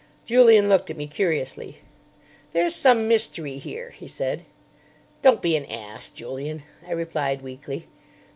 [0.25, 1.77] Julian looked at me curiously.
[2.53, 4.45] "There's some mystery here," he said.
[5.21, 7.85] "Don't be an ass, Julian," I replied weakly.